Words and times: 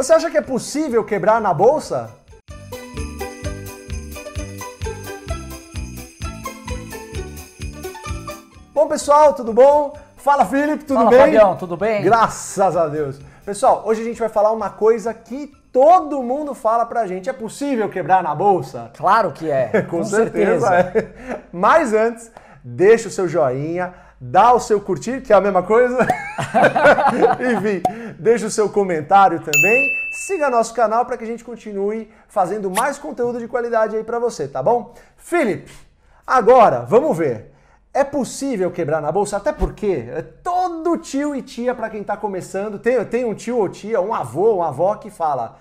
Você 0.00 0.14
acha 0.14 0.30
que 0.30 0.38
é 0.38 0.40
possível 0.40 1.04
quebrar 1.04 1.42
na 1.42 1.52
bolsa? 1.52 2.08
Bom, 8.72 8.88
pessoal, 8.88 9.34
tudo 9.34 9.52
bom? 9.52 9.94
Fala, 10.16 10.46
Felipe, 10.46 10.84
tudo 10.84 11.00
Fala, 11.00 11.10
bem? 11.10 11.18
Fabião, 11.18 11.54
tudo 11.54 11.76
bem? 11.76 12.02
Graças 12.02 12.78
a 12.78 12.88
Deus. 12.88 13.20
Pessoal, 13.44 13.82
hoje 13.84 14.00
a 14.00 14.04
gente 14.06 14.18
vai 14.18 14.30
falar 14.30 14.52
uma 14.52 14.70
coisa 14.70 15.12
que 15.12 15.48
todo 15.70 16.22
mundo 16.22 16.54
fala 16.54 16.86
pra 16.86 17.06
gente. 17.06 17.28
É 17.28 17.34
possível 17.34 17.86
quebrar 17.90 18.22
na 18.22 18.34
bolsa? 18.34 18.90
Claro 18.96 19.32
que 19.32 19.50
é, 19.50 19.82
Com, 19.84 20.02
certeza. 20.02 20.76
é. 20.76 21.10
Mas 21.52 21.92
antes, 21.92 22.32
deixa 22.64 23.08
o 23.08 23.10
seu 23.10 23.28
joinha, 23.28 23.92
dá 24.18 24.54
o 24.54 24.60
seu 24.60 24.80
curtir, 24.80 25.20
que 25.20 25.30
é 25.30 25.36
a 25.36 25.42
mesma 25.42 25.62
coisa. 25.62 25.98
Enfim, 27.56 27.82
deixa 28.18 28.46
o 28.46 28.50
seu 28.50 28.68
comentário 28.68 29.40
também. 29.40 29.90
Siga 30.12 30.50
nosso 30.50 30.74
canal 30.74 31.04
para 31.04 31.16
que 31.16 31.24
a 31.24 31.26
gente 31.26 31.44
continue 31.44 32.10
fazendo 32.28 32.70
mais 32.70 32.98
conteúdo 32.98 33.38
de 33.38 33.48
qualidade 33.48 33.96
aí 33.96 34.04
para 34.04 34.18
você, 34.18 34.48
tá 34.48 34.62
bom? 34.62 34.94
Felipe, 35.16 35.72
agora 36.26 36.80
vamos 36.80 37.16
ver. 37.16 37.50
É 37.92 38.04
possível 38.04 38.70
quebrar 38.70 39.02
na 39.02 39.10
bolsa? 39.10 39.36
Até 39.36 39.52
porque 39.52 40.08
é 40.08 40.22
todo 40.22 40.96
tio 40.96 41.34
e 41.34 41.42
tia 41.42 41.74
para 41.74 41.90
quem 41.90 42.02
está 42.02 42.16
começando, 42.16 42.78
tem, 42.78 43.04
tem 43.04 43.24
um 43.24 43.34
tio 43.34 43.58
ou 43.58 43.68
tia, 43.68 44.00
um 44.00 44.14
avô, 44.14 44.56
uma 44.56 44.68
avó 44.68 44.94
que 44.94 45.10
fala: 45.10 45.58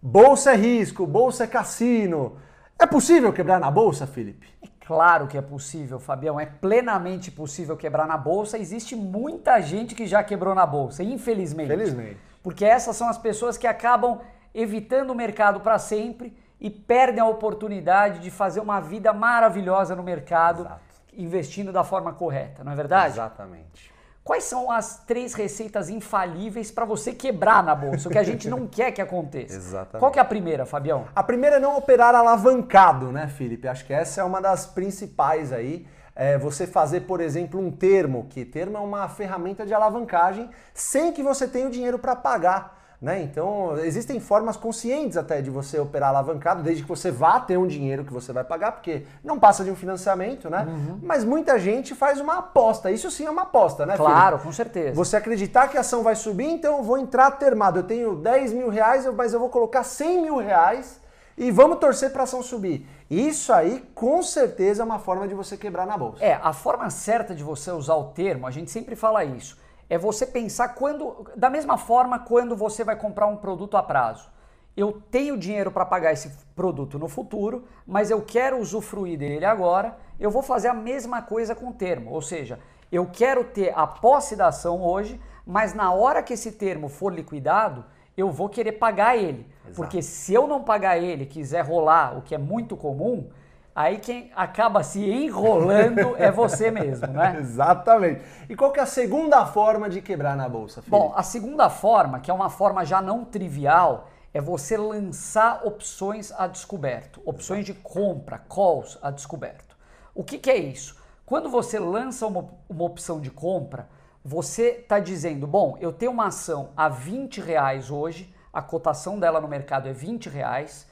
bolsa 0.00 0.52
é 0.52 0.56
risco, 0.56 1.06
bolsa 1.06 1.44
é 1.44 1.46
cassino. 1.48 2.36
É 2.78 2.86
possível 2.86 3.32
quebrar 3.32 3.58
na 3.58 3.70
bolsa, 3.70 4.06
Felipe? 4.06 4.46
Claro 4.86 5.26
que 5.26 5.38
é 5.38 5.42
possível, 5.42 5.98
Fabião. 5.98 6.38
É 6.38 6.46
plenamente 6.46 7.30
possível 7.30 7.76
quebrar 7.76 8.06
na 8.06 8.16
bolsa. 8.16 8.58
Existe 8.58 8.96
muita 8.96 9.60
gente 9.60 9.94
que 9.94 10.06
já 10.06 10.22
quebrou 10.22 10.54
na 10.54 10.66
bolsa, 10.66 11.02
infelizmente. 11.02 11.68
Felizmente. 11.68 12.18
Porque 12.42 12.64
essas 12.64 12.96
são 12.96 13.08
as 13.08 13.16
pessoas 13.16 13.56
que 13.56 13.66
acabam 13.66 14.20
evitando 14.54 15.10
o 15.10 15.14
mercado 15.14 15.60
para 15.60 15.78
sempre 15.78 16.36
e 16.60 16.68
perdem 16.68 17.20
a 17.20 17.26
oportunidade 17.26 18.18
de 18.18 18.30
fazer 18.30 18.60
uma 18.60 18.80
vida 18.80 19.12
maravilhosa 19.12 19.96
no 19.96 20.02
mercado, 20.02 20.62
Exato. 20.62 20.80
investindo 21.16 21.72
da 21.72 21.82
forma 21.82 22.12
correta, 22.12 22.62
não 22.62 22.72
é 22.72 22.74
verdade? 22.76 23.14
Exatamente. 23.14 23.91
Quais 24.24 24.44
são 24.44 24.70
as 24.70 24.98
três 25.04 25.34
receitas 25.34 25.88
infalíveis 25.88 26.70
para 26.70 26.84
você 26.84 27.12
quebrar 27.12 27.62
na 27.62 27.74
bolsa? 27.74 28.08
O 28.08 28.12
que 28.12 28.18
a 28.18 28.22
gente 28.22 28.48
não 28.48 28.66
quer 28.68 28.92
que 28.92 29.02
aconteça. 29.02 29.54
Exatamente. 29.54 29.98
Qual 29.98 30.12
que 30.12 30.18
é 30.18 30.22
a 30.22 30.24
primeira, 30.24 30.64
Fabião? 30.64 31.06
A 31.14 31.22
primeira 31.24 31.56
é 31.56 31.58
não 31.58 31.76
operar 31.76 32.14
alavancado, 32.14 33.10
né, 33.10 33.26
Felipe? 33.26 33.66
Acho 33.66 33.84
que 33.84 33.92
essa 33.92 34.20
é 34.20 34.24
uma 34.24 34.40
das 34.40 34.64
principais 34.64 35.52
aí. 35.52 35.86
É 36.14 36.38
você 36.38 36.66
fazer, 36.66 37.00
por 37.00 37.20
exemplo, 37.20 37.58
um 37.58 37.70
termo, 37.70 38.26
que 38.28 38.44
termo 38.44 38.76
é 38.76 38.80
uma 38.80 39.08
ferramenta 39.08 39.66
de 39.66 39.74
alavancagem 39.74 40.50
sem 40.72 41.10
que 41.10 41.22
você 41.22 41.48
tenha 41.48 41.66
o 41.66 41.70
dinheiro 41.70 41.98
para 41.98 42.14
pagar. 42.14 42.81
Né? 43.02 43.20
Então, 43.20 43.76
existem 43.78 44.20
formas 44.20 44.56
conscientes 44.56 45.16
até 45.16 45.42
de 45.42 45.50
você 45.50 45.76
operar 45.80 46.10
alavancado, 46.10 46.62
desde 46.62 46.84
que 46.84 46.88
você 46.88 47.10
vá 47.10 47.40
ter 47.40 47.56
um 47.56 47.66
dinheiro 47.66 48.04
que 48.04 48.12
você 48.12 48.32
vai 48.32 48.44
pagar, 48.44 48.70
porque 48.70 49.02
não 49.24 49.40
passa 49.40 49.64
de 49.64 49.72
um 49.72 49.74
financiamento, 49.74 50.48
né? 50.48 50.64
Mas 51.02 51.24
muita 51.24 51.58
gente 51.58 51.96
faz 51.96 52.20
uma 52.20 52.38
aposta. 52.38 52.92
Isso 52.92 53.10
sim 53.10 53.26
é 53.26 53.30
uma 53.30 53.42
aposta, 53.42 53.84
né? 53.84 53.96
Claro, 53.96 54.38
com 54.38 54.52
certeza. 54.52 54.94
Você 54.94 55.16
acreditar 55.16 55.66
que 55.66 55.76
a 55.76 55.80
ação 55.80 56.04
vai 56.04 56.14
subir, 56.14 56.46
então 56.46 56.78
eu 56.78 56.84
vou 56.84 56.96
entrar 56.96 57.32
termado. 57.32 57.80
Eu 57.80 57.82
tenho 57.82 58.14
10 58.14 58.52
mil 58.52 58.68
reais, 58.68 59.04
mas 59.12 59.32
eu 59.32 59.40
vou 59.40 59.48
colocar 59.48 59.82
100 59.82 60.22
mil 60.22 60.36
reais 60.36 61.00
e 61.36 61.50
vamos 61.50 61.78
torcer 61.78 62.12
para 62.12 62.20
a 62.20 62.24
ação 62.24 62.40
subir. 62.40 62.86
Isso 63.10 63.52
aí, 63.52 63.84
com 63.96 64.22
certeza, 64.22 64.82
é 64.82 64.86
uma 64.86 65.00
forma 65.00 65.26
de 65.26 65.34
você 65.34 65.56
quebrar 65.56 65.86
na 65.86 65.98
bolsa. 65.98 66.24
É, 66.24 66.38
a 66.40 66.52
forma 66.52 66.88
certa 66.88 67.34
de 67.34 67.42
você 67.42 67.72
usar 67.72 67.96
o 67.96 68.04
termo, 68.04 68.46
a 68.46 68.50
gente 68.52 68.70
sempre 68.70 68.94
fala 68.94 69.24
isso, 69.24 69.58
é 69.92 69.98
você 69.98 70.24
pensar 70.24 70.68
quando, 70.68 71.26
da 71.36 71.50
mesma 71.50 71.76
forma, 71.76 72.18
quando 72.18 72.56
você 72.56 72.82
vai 72.82 72.96
comprar 72.96 73.26
um 73.26 73.36
produto 73.36 73.76
a 73.76 73.82
prazo. 73.82 74.26
Eu 74.74 75.02
tenho 75.10 75.36
dinheiro 75.36 75.70
para 75.70 75.84
pagar 75.84 76.14
esse 76.14 76.30
produto 76.56 76.98
no 76.98 77.08
futuro, 77.08 77.64
mas 77.86 78.10
eu 78.10 78.22
quero 78.22 78.58
usufruir 78.58 79.18
dele 79.18 79.44
agora. 79.44 79.94
Eu 80.18 80.30
vou 80.30 80.42
fazer 80.42 80.68
a 80.68 80.72
mesma 80.72 81.20
coisa 81.20 81.54
com 81.54 81.68
o 81.68 81.74
termo, 81.74 82.10
ou 82.10 82.22
seja, 82.22 82.58
eu 82.90 83.06
quero 83.12 83.44
ter 83.44 83.74
a 83.76 83.86
posse 83.86 84.34
da 84.34 84.46
ação 84.46 84.82
hoje, 84.82 85.20
mas 85.46 85.74
na 85.74 85.92
hora 85.92 86.22
que 86.22 86.32
esse 86.32 86.52
termo 86.52 86.88
for 86.88 87.12
liquidado, 87.12 87.84
eu 88.16 88.30
vou 88.30 88.48
querer 88.48 88.72
pagar 88.72 89.18
ele. 89.18 89.46
Exato. 89.62 89.76
Porque 89.76 90.00
se 90.00 90.32
eu 90.32 90.46
não 90.46 90.64
pagar 90.64 90.96
ele, 90.96 91.26
quiser 91.26 91.66
rolar, 91.66 92.16
o 92.16 92.22
que 92.22 92.34
é 92.34 92.38
muito 92.38 92.78
comum, 92.78 93.28
aí 93.74 93.98
quem 93.98 94.30
acaba 94.36 94.82
se 94.82 95.00
enrolando 95.00 96.16
é 96.16 96.30
você 96.30 96.70
mesmo, 96.70 97.08
né? 97.08 97.36
Exatamente. 97.40 98.22
E 98.48 98.56
qual 98.56 98.72
que 98.72 98.80
é 98.80 98.82
a 98.82 98.86
segunda 98.86 99.44
forma 99.46 99.88
de 99.88 100.00
quebrar 100.02 100.36
na 100.36 100.48
bolsa, 100.48 100.82
Felipe? 100.82 100.90
Bom, 100.90 101.12
a 101.16 101.22
segunda 101.22 101.68
forma, 101.70 102.20
que 102.20 102.30
é 102.30 102.34
uma 102.34 102.50
forma 102.50 102.84
já 102.84 103.00
não 103.00 103.24
trivial, 103.24 104.08
é 104.34 104.40
você 104.40 104.76
lançar 104.76 105.62
opções 105.64 106.32
a 106.32 106.46
descoberto, 106.46 107.20
opções 107.24 107.64
de 107.64 107.74
compra, 107.74 108.38
calls 108.38 108.98
a 109.02 109.10
descoberto. 109.10 109.76
O 110.14 110.24
que, 110.24 110.38
que 110.38 110.50
é 110.50 110.56
isso? 110.56 111.00
Quando 111.24 111.48
você 111.48 111.78
lança 111.78 112.26
uma, 112.26 112.48
uma 112.68 112.84
opção 112.84 113.20
de 113.20 113.30
compra, 113.30 113.88
você 114.24 114.78
está 114.82 114.98
dizendo, 114.98 115.46
bom, 115.46 115.76
eu 115.80 115.92
tenho 115.92 116.12
uma 116.12 116.26
ação 116.26 116.70
a 116.76 116.88
20 116.88 117.40
reais 117.40 117.90
hoje, 117.90 118.32
a 118.52 118.62
cotação 118.62 119.18
dela 119.18 119.40
no 119.40 119.48
mercado 119.48 119.88
é 119.88 119.92
20 119.92 120.28
reais, 120.28 120.86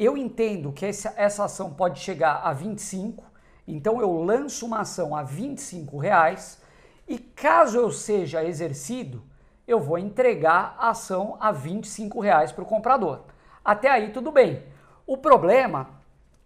eu 0.00 0.16
entendo 0.16 0.72
que 0.72 0.86
essa, 0.86 1.44
ação 1.44 1.74
pode 1.74 2.00
chegar 2.00 2.40
a 2.42 2.54
25, 2.54 3.22
então 3.68 4.00
eu 4.00 4.22
lanço 4.22 4.64
uma 4.64 4.80
ação 4.80 5.14
a 5.14 5.22
25 5.22 5.98
reais 5.98 6.58
e 7.06 7.18
caso 7.18 7.76
eu 7.76 7.90
seja 7.90 8.42
exercido, 8.42 9.22
eu 9.68 9.78
vou 9.78 9.98
entregar 9.98 10.74
a 10.78 10.88
ação 10.88 11.36
a 11.38 11.52
25 11.52 12.18
reais 12.18 12.50
para 12.50 12.64
o 12.64 12.66
comprador. 12.66 13.24
Até 13.62 13.90
aí 13.90 14.10
tudo 14.10 14.32
bem. 14.32 14.62
O 15.06 15.18
problema 15.18 15.90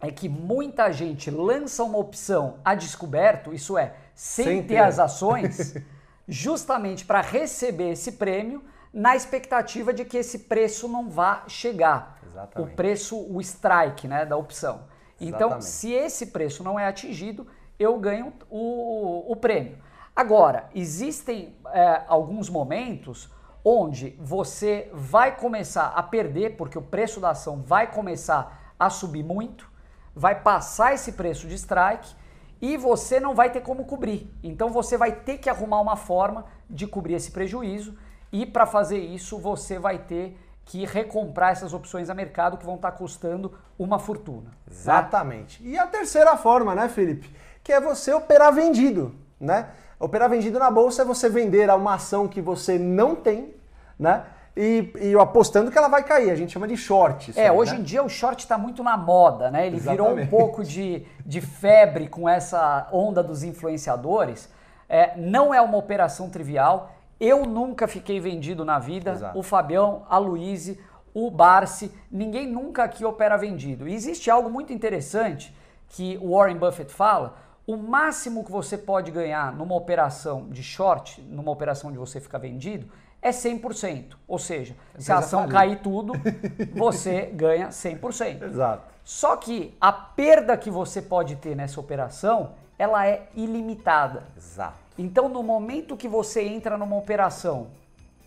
é 0.01 0.11
que 0.11 0.27
muita 0.27 0.91
gente 0.91 1.31
lança 1.31 1.81
uma 1.81 1.97
opção 1.97 2.57
a 2.63 2.75
descoberto, 2.75 3.53
isso 3.53 3.77
é, 3.77 3.95
sem, 4.13 4.45
Sem 4.45 4.61
ter 4.63 4.67
ter. 4.67 4.77
as 4.79 4.99
ações, 4.99 5.75
justamente 6.27 7.05
para 7.05 7.21
receber 7.21 7.91
esse 7.91 8.11
prêmio, 8.11 8.61
na 8.93 9.15
expectativa 9.15 9.93
de 9.93 10.03
que 10.03 10.17
esse 10.17 10.39
preço 10.39 10.89
não 10.89 11.09
vá 11.09 11.43
chegar. 11.47 12.14
Exatamente. 12.35 12.71
O 12.71 12.75
preço, 12.75 13.17
o 13.17 13.39
strike 13.39 14.07
né, 14.07 14.25
da 14.25 14.35
opção. 14.35 14.81
Então, 15.19 15.47
Exatamente. 15.47 15.65
se 15.65 15.91
esse 15.93 16.27
preço 16.27 16.63
não 16.63 16.77
é 16.77 16.85
atingido, 16.85 17.47
eu 17.79 17.97
ganho 17.97 18.33
o, 18.49 19.31
o 19.31 19.35
prêmio. 19.37 19.77
Agora, 20.13 20.69
existem 20.75 21.55
é, 21.71 22.03
alguns 22.07 22.49
momentos 22.49 23.33
onde 23.63 24.15
você 24.19 24.89
vai 24.93 25.35
começar 25.35 25.87
a 25.87 26.03
perder, 26.03 26.55
porque 26.55 26.77
o 26.77 26.81
preço 26.81 27.19
da 27.19 27.31
ação 27.31 27.61
vai 27.61 27.87
começar 27.87 28.75
a 28.77 28.89
subir 28.89 29.23
muito, 29.23 29.69
vai 30.13 30.41
passar 30.41 30.93
esse 30.93 31.13
preço 31.13 31.47
de 31.47 31.55
strike 31.55 32.15
e 32.61 32.77
você 32.77 33.19
não 33.19 33.33
vai 33.33 33.49
ter 33.49 33.61
como 33.61 33.85
cobrir. 33.85 34.31
Então 34.43 34.69
você 34.69 34.97
vai 34.97 35.11
ter 35.11 35.37
que 35.37 35.49
arrumar 35.49 35.81
uma 35.81 35.95
forma 35.95 36.45
de 36.69 36.85
cobrir 36.85 37.15
esse 37.15 37.31
prejuízo 37.31 37.97
e 38.31 38.45
para 38.45 38.65
fazer 38.65 38.99
isso 38.99 39.37
você 39.39 39.79
vai 39.79 39.97
ter 39.97 40.37
que 40.65 40.83
recomprar 40.83 41.51
essas 41.51 41.73
opções 41.73 42.09
a 42.09 42.13
mercado 42.13 42.57
que 42.57 42.65
vão 42.65 42.75
estar 42.75 42.91
custando 42.91 43.53
uma 43.77 43.99
fortuna. 43.99 44.49
tá? 44.49 44.71
Exatamente. 44.71 45.63
E 45.63 45.77
a 45.77 45.85
terceira 45.85 46.35
forma, 46.35 46.73
né, 46.73 46.89
Felipe? 46.89 47.29
Que 47.63 47.71
é 47.71 47.79
você 47.79 48.11
operar 48.11 48.51
vendido, 48.51 49.15
né? 49.39 49.67
Operar 49.99 50.29
vendido 50.29 50.57
na 50.59 50.69
bolsa 50.71 51.03
é 51.03 51.05
você 51.05 51.29
vender 51.29 51.69
a 51.69 51.75
uma 51.75 51.93
ação 51.93 52.27
que 52.27 52.41
você 52.41 52.79
não 52.79 53.15
tem, 53.15 53.53
né? 53.97 54.25
E, 54.57 54.91
e 54.99 55.15
apostando 55.19 55.69
que 55.69 55.77
ela 55.77 55.87
vai 55.87 56.03
cair. 56.03 56.31
A 56.31 56.35
gente 56.35 56.51
chama 56.51 56.67
de 56.67 56.77
short. 56.77 57.37
É, 57.37 57.49
aí, 57.49 57.51
hoje 57.51 57.73
né? 57.73 57.79
em 57.79 57.83
dia 57.83 58.03
o 58.03 58.09
short 58.09 58.41
está 58.41 58.57
muito 58.57 58.83
na 58.83 58.97
moda, 58.97 59.51
né? 59.51 59.67
Ele 59.67 59.77
virou 59.79 60.07
um 60.07 60.11
Exatamente. 60.11 60.29
pouco 60.29 60.63
de, 60.63 61.05
de 61.25 61.41
febre 61.41 62.07
com 62.07 62.27
essa 62.27 62.87
onda 62.91 63.21
dos 63.21 63.43
influenciadores. 63.43 64.49
É, 64.87 65.15
não 65.17 65.53
é 65.53 65.61
uma 65.61 65.77
operação 65.77 66.29
trivial. 66.29 66.94
Eu 67.19 67.45
nunca 67.45 67.87
fiquei 67.87 68.19
vendido 68.19 68.65
na 68.65 68.79
vida. 68.79 69.11
Exato. 69.11 69.37
O 69.37 69.43
Fabião, 69.43 70.05
a 70.09 70.17
Luíse, 70.17 70.79
o 71.13 71.31
Barsi, 71.31 71.91
ninguém 72.11 72.47
nunca 72.47 72.83
aqui 72.83 73.05
opera 73.05 73.37
vendido. 73.37 73.87
E 73.87 73.93
existe 73.93 74.29
algo 74.29 74.49
muito 74.49 74.73
interessante 74.73 75.55
que 75.89 76.19
o 76.21 76.35
Warren 76.35 76.57
Buffett 76.57 76.91
fala. 76.91 77.37
O 77.65 77.77
máximo 77.77 78.43
que 78.43 78.51
você 78.51 78.77
pode 78.77 79.11
ganhar 79.11 79.51
numa 79.53 79.73
operação 79.75 80.47
de 80.49 80.61
short, 80.61 81.21
numa 81.21 81.51
operação 81.51 81.91
de 81.91 81.97
você 81.97 82.19
ficar 82.19 82.37
vendido, 82.37 82.87
é 83.21 83.31
100%. 83.31 84.15
Ou 84.27 84.37
seja, 84.37 84.75
se 84.99 85.11
a 85.11 85.17
ação 85.17 85.47
cair 85.47 85.79
tudo, 85.79 86.13
você 86.75 87.31
ganha 87.33 87.69
100%. 87.69 88.43
Exato. 88.43 88.83
Só 89.03 89.35
que 89.35 89.75
a 89.81 89.91
perda 89.91 90.55
que 90.57 90.69
você 90.69 91.01
pode 91.01 91.35
ter 91.37 91.55
nessa 91.55 91.79
operação, 91.79 92.51
ela 92.77 93.07
é 93.07 93.27
ilimitada. 93.35 94.23
Exato. 94.37 94.77
Então, 94.97 95.27
no 95.27 95.43
momento 95.43 95.97
que 95.97 96.07
você 96.07 96.41
entra 96.41 96.77
numa 96.77 96.95
operação 96.95 97.67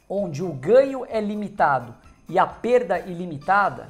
onde 0.08 0.42
o 0.42 0.52
ganho 0.52 1.06
é 1.08 1.20
limitado 1.20 1.94
e 2.28 2.38
a 2.38 2.46
perda 2.46 2.98
ilimitada, 2.98 3.88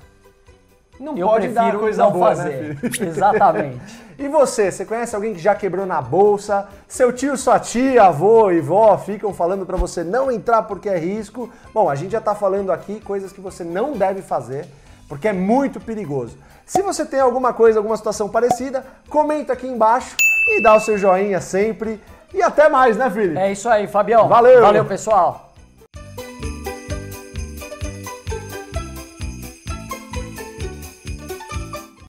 não 0.98 1.16
eu 1.16 1.28
pode 1.28 1.48
dar 1.48 1.62
prefiro 1.62 1.80
coisa 1.80 2.02
não 2.04 2.12
boa, 2.12 2.30
né, 2.30 2.36
fazer. 2.36 2.76
filho? 2.76 3.06
Exatamente. 3.08 4.08
E 4.18 4.28
você, 4.28 4.70
você 4.70 4.84
conhece 4.84 5.14
alguém 5.14 5.32
que 5.32 5.38
já 5.38 5.54
quebrou 5.54 5.86
na 5.86 6.02
bolsa? 6.02 6.68
Seu 6.88 7.12
tio, 7.12 7.36
sua 7.36 7.60
tia, 7.60 8.04
avô 8.04 8.50
e 8.50 8.60
vó 8.60 8.98
ficam 8.98 9.32
falando 9.32 9.64
para 9.64 9.76
você 9.76 10.02
não 10.02 10.30
entrar 10.30 10.62
porque 10.64 10.88
é 10.88 10.98
risco? 10.98 11.50
Bom, 11.72 11.88
a 11.88 11.94
gente 11.94 12.12
já 12.12 12.20
tá 12.20 12.34
falando 12.34 12.72
aqui 12.72 13.00
coisas 13.00 13.32
que 13.32 13.40
você 13.40 13.62
não 13.62 13.92
deve 13.92 14.22
fazer, 14.22 14.66
porque 15.08 15.28
é 15.28 15.32
muito 15.32 15.80
perigoso. 15.80 16.36
Se 16.66 16.82
você 16.82 17.04
tem 17.04 17.20
alguma 17.20 17.52
coisa, 17.52 17.78
alguma 17.78 17.96
situação 17.96 18.28
parecida, 18.28 18.84
comenta 19.08 19.52
aqui 19.52 19.66
embaixo 19.66 20.16
e 20.56 20.60
dá 20.60 20.74
o 20.74 20.80
seu 20.80 20.96
joinha 20.96 21.40
sempre. 21.40 22.00
E 22.32 22.42
até 22.42 22.68
mais, 22.68 22.96
né, 22.96 23.10
Felipe? 23.10 23.38
É 23.38 23.52
isso 23.52 23.68
aí, 23.68 23.86
Fabião. 23.86 24.28
Valeu. 24.28 24.60
Valeu, 24.60 24.84
pessoal. 24.84 25.47